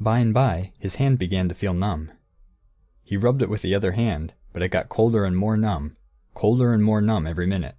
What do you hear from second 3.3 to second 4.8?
it with the other hand; but it